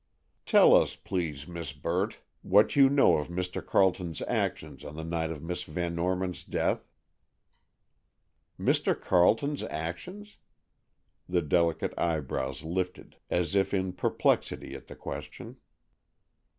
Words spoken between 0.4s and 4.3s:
"Tell us, please, Miss Burt, what you know of Mr. Carleton's